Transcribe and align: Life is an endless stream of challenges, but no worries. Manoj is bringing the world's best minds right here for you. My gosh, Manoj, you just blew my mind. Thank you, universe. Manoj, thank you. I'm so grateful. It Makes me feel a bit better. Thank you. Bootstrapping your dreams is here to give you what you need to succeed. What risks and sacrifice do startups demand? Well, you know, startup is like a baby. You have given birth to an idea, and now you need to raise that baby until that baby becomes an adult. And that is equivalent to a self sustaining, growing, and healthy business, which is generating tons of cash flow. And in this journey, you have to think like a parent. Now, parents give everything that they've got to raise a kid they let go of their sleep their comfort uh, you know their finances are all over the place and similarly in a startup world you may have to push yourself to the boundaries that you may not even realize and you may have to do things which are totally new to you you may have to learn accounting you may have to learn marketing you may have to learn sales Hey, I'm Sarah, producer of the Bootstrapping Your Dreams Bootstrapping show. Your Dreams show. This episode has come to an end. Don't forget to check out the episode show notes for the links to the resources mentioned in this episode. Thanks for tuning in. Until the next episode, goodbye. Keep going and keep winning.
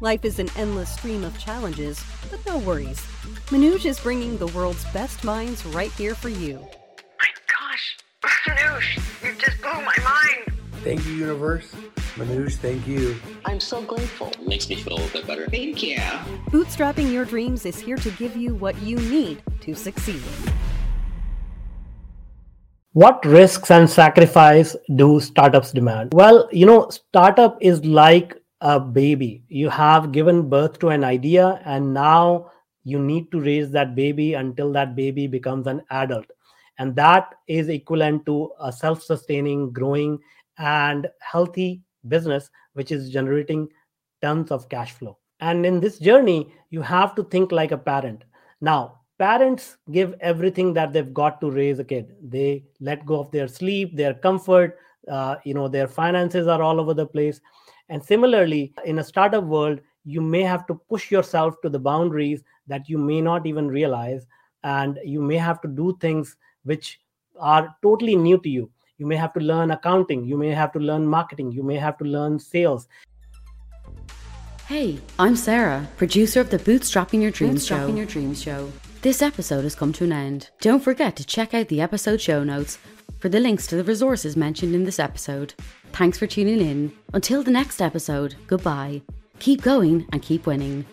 Life 0.00 0.24
is 0.24 0.40
an 0.40 0.48
endless 0.56 0.92
stream 0.92 1.22
of 1.22 1.38
challenges, 1.38 2.02
but 2.28 2.44
no 2.46 2.58
worries. 2.58 2.98
Manoj 3.46 3.86
is 3.86 4.00
bringing 4.00 4.36
the 4.36 4.48
world's 4.48 4.84
best 4.86 5.22
minds 5.22 5.64
right 5.66 5.92
here 5.92 6.16
for 6.16 6.28
you. 6.28 6.58
My 7.20 7.28
gosh, 7.46 7.96
Manoj, 8.48 8.82
you 9.22 9.36
just 9.36 9.62
blew 9.62 9.70
my 9.70 9.96
mind. 10.02 10.58
Thank 10.82 11.06
you, 11.06 11.12
universe. 11.12 11.72
Manoj, 12.16 12.56
thank 12.56 12.84
you. 12.88 13.14
I'm 13.44 13.60
so 13.60 13.82
grateful. 13.82 14.32
It 14.32 14.48
Makes 14.48 14.68
me 14.68 14.74
feel 14.74 14.98
a 14.98 15.08
bit 15.10 15.28
better. 15.28 15.46
Thank 15.46 15.80
you. 15.80 15.98
Bootstrapping 16.50 17.12
your 17.12 17.24
dreams 17.24 17.64
is 17.64 17.78
here 17.78 17.96
to 17.98 18.10
give 18.10 18.36
you 18.36 18.56
what 18.56 18.76
you 18.82 18.96
need 18.96 19.44
to 19.60 19.76
succeed. 19.76 20.22
What 22.94 23.24
risks 23.24 23.70
and 23.70 23.88
sacrifice 23.88 24.74
do 24.96 25.20
startups 25.20 25.70
demand? 25.70 26.14
Well, 26.14 26.48
you 26.50 26.66
know, 26.66 26.88
startup 26.90 27.58
is 27.60 27.84
like 27.84 28.40
a 28.60 28.78
baby. 28.80 29.44
You 29.48 29.68
have 29.70 30.12
given 30.12 30.48
birth 30.48 30.78
to 30.80 30.88
an 30.88 31.04
idea, 31.04 31.60
and 31.64 31.92
now 31.92 32.50
you 32.84 32.98
need 32.98 33.30
to 33.32 33.40
raise 33.40 33.70
that 33.70 33.94
baby 33.94 34.34
until 34.34 34.72
that 34.72 34.94
baby 34.94 35.26
becomes 35.26 35.66
an 35.66 35.82
adult. 35.90 36.26
And 36.78 36.94
that 36.96 37.34
is 37.46 37.68
equivalent 37.68 38.26
to 38.26 38.50
a 38.60 38.72
self 38.72 39.02
sustaining, 39.02 39.72
growing, 39.72 40.18
and 40.58 41.08
healthy 41.20 41.82
business, 42.08 42.50
which 42.74 42.92
is 42.92 43.10
generating 43.10 43.68
tons 44.22 44.50
of 44.50 44.68
cash 44.68 44.92
flow. 44.92 45.18
And 45.40 45.64
in 45.64 45.80
this 45.80 45.98
journey, 45.98 46.52
you 46.70 46.82
have 46.82 47.14
to 47.16 47.24
think 47.24 47.52
like 47.52 47.72
a 47.72 47.78
parent. 47.78 48.24
Now, 48.60 49.00
parents 49.18 49.76
give 49.92 50.14
everything 50.20 50.72
that 50.74 50.92
they've 50.92 51.14
got 51.14 51.40
to 51.40 51.50
raise 51.50 51.78
a 51.78 51.84
kid 51.84 52.16
they 52.20 52.64
let 52.80 53.06
go 53.06 53.20
of 53.20 53.30
their 53.30 53.46
sleep 53.46 53.96
their 53.96 54.14
comfort 54.14 54.78
uh, 55.10 55.36
you 55.44 55.54
know 55.54 55.68
their 55.68 55.88
finances 55.88 56.46
are 56.46 56.62
all 56.62 56.80
over 56.80 56.94
the 56.94 57.06
place 57.06 57.40
and 57.88 58.02
similarly 58.02 58.72
in 58.84 58.98
a 58.98 59.04
startup 59.04 59.44
world 59.44 59.80
you 60.04 60.20
may 60.20 60.42
have 60.42 60.66
to 60.66 60.74
push 60.88 61.10
yourself 61.10 61.60
to 61.62 61.68
the 61.68 61.78
boundaries 61.78 62.42
that 62.66 62.88
you 62.88 62.98
may 62.98 63.20
not 63.20 63.46
even 63.46 63.68
realize 63.68 64.26
and 64.62 64.98
you 65.04 65.20
may 65.20 65.36
have 65.36 65.60
to 65.60 65.68
do 65.68 65.96
things 66.00 66.36
which 66.64 67.00
are 67.38 67.74
totally 67.82 68.16
new 68.16 68.38
to 68.38 68.48
you 68.48 68.70
you 68.98 69.06
may 69.06 69.16
have 69.16 69.32
to 69.32 69.40
learn 69.40 69.70
accounting 69.72 70.24
you 70.24 70.36
may 70.36 70.50
have 70.50 70.72
to 70.72 70.78
learn 70.78 71.06
marketing 71.06 71.50
you 71.52 71.62
may 71.62 71.76
have 71.76 71.98
to 71.98 72.04
learn 72.04 72.38
sales 72.38 72.88
Hey, 74.66 74.98
I'm 75.18 75.36
Sarah, 75.36 75.86
producer 75.98 76.40
of 76.40 76.48
the 76.48 76.58
Bootstrapping 76.58 77.20
Your 77.20 77.30
Dreams 77.30 77.68
Bootstrapping 77.68 77.88
show. 77.88 77.96
Your 77.96 78.06
Dreams 78.06 78.42
show. 78.42 78.72
This 79.02 79.20
episode 79.20 79.64
has 79.64 79.74
come 79.74 79.92
to 79.92 80.04
an 80.04 80.12
end. 80.12 80.48
Don't 80.62 80.82
forget 80.82 81.16
to 81.16 81.24
check 81.26 81.52
out 81.52 81.68
the 81.68 81.82
episode 81.82 82.22
show 82.22 82.42
notes 82.42 82.78
for 83.24 83.30
the 83.30 83.40
links 83.40 83.66
to 83.66 83.74
the 83.74 83.82
resources 83.82 84.36
mentioned 84.36 84.74
in 84.74 84.84
this 84.84 84.98
episode. 84.98 85.54
Thanks 85.94 86.18
for 86.18 86.26
tuning 86.26 86.60
in. 86.60 86.92
Until 87.14 87.42
the 87.42 87.50
next 87.50 87.80
episode, 87.80 88.34
goodbye. 88.46 89.00
Keep 89.38 89.62
going 89.62 90.06
and 90.12 90.20
keep 90.20 90.44
winning. 90.44 90.84